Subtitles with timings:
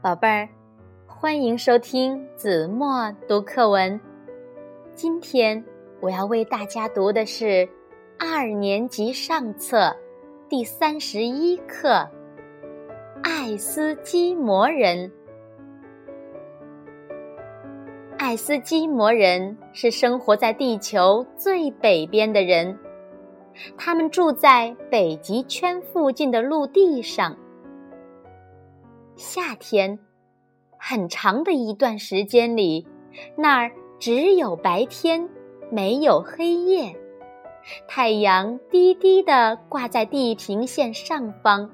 [0.00, 0.48] 宝贝儿，
[1.08, 4.00] 欢迎收听子墨读课文。
[4.94, 5.62] 今天
[6.00, 7.68] 我要为大家读的是
[8.16, 9.92] 二年级上册
[10.48, 11.88] 第三十一课
[13.24, 15.10] 《爱斯基摩人》。
[18.18, 22.78] 爱斯基摩人是生活在地球最北边的人，
[23.76, 27.36] 他们住在北极圈附近的陆地上。
[29.18, 29.98] 夏天，
[30.78, 32.86] 很长的一段时间里，
[33.34, 35.28] 那儿只有白天，
[35.72, 36.94] 没有黑夜。
[37.88, 41.68] 太阳低低的挂在地平线上方，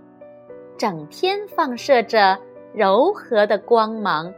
[0.79, 2.38] 整天放射着
[2.73, 4.33] 柔和的光芒。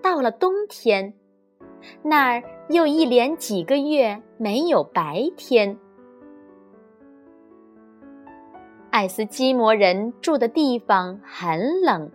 [0.00, 1.14] 到了冬天，
[2.00, 5.76] 那儿又一连几个月没有白天。
[8.98, 12.10] 爱斯基摩人住的地方很冷，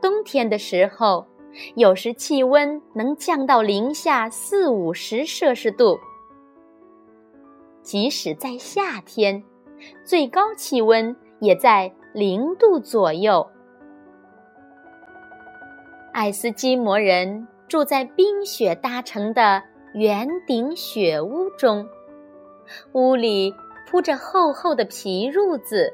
[0.00, 1.26] 冬天的时候，
[1.74, 6.00] 有时气温能降到零下四五十摄氏度。
[7.82, 9.44] 即使在夏天，
[10.02, 13.46] 最高气温也在零度左右。
[16.14, 21.86] 爱斯基摩人住在冰雪搭成的圆顶雪屋中，
[22.94, 23.54] 屋里。
[23.92, 25.92] 铺着厚厚的皮褥子，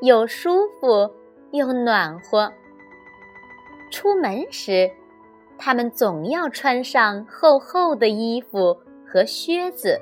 [0.00, 1.10] 又舒服
[1.50, 2.48] 又暖和。
[3.90, 4.88] 出门时，
[5.58, 10.00] 他们总要穿上厚厚的衣服和靴子，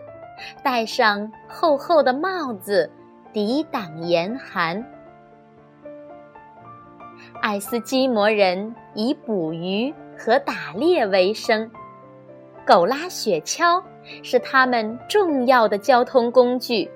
[0.62, 2.91] 戴上厚厚的帽子，
[3.33, 4.84] 抵挡严寒。
[7.41, 11.70] 爱斯基摩人以捕鱼和打猎为生，
[12.67, 13.83] 狗拉雪橇
[14.22, 16.86] 是他们重要的交通工具。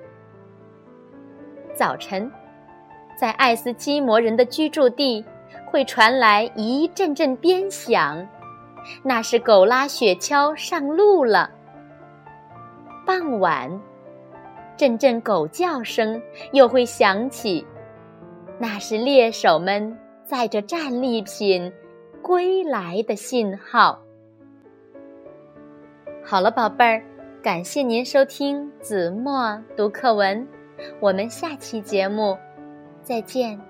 [1.79, 2.29] 早晨，
[3.17, 5.23] 在爱斯基摩人的居住地，
[5.65, 8.27] 会传来一阵阵鞭响，
[9.01, 11.49] 那是狗拉雪橇上路了。
[13.07, 13.81] 傍晚，
[14.75, 17.65] 阵阵狗叫声又会响起，
[18.57, 21.71] 那是猎手们载着战利品
[22.21, 23.97] 归来的信号。
[26.25, 27.01] 好了，宝贝儿，
[27.41, 30.45] 感谢您收听子墨读课文。
[30.99, 32.37] 我们下期节目
[33.03, 33.68] 再见。